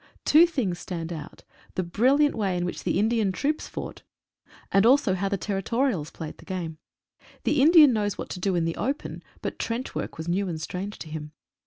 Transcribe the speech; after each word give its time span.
Two 0.25 0.47
tilings 0.47 0.79
stand 0.79 1.13
out— 1.13 1.43
the 1.75 1.83
bril 1.83 2.17
liant 2.17 2.33
way 2.33 2.57
in 2.57 2.65
which 2.65 2.83
the 2.85 2.97
Indian 2.97 3.31
troops 3.31 3.67
fought, 3.67 4.01
and 4.71 4.83
also 4.83 5.13
how 5.13 5.29
the 5.29 5.37
Territorials 5.37 6.09
played 6.09 6.39
the 6.39 6.43
game. 6.45 6.79
The 7.43 7.61
Indian 7.61 7.93
knows 7.93 8.17
what 8.17 8.29
to 8.29 8.39
do 8.39 8.55
in 8.55 8.65
the 8.65 8.77
open, 8.77 9.21
but 9.43 9.59
trench 9.59 9.93
work 9.93 10.17
was 10.17 10.27
new 10.27 10.47
and 10.49 10.59
strange 10.59 10.97
to 10.97 11.07
him. 11.07 11.33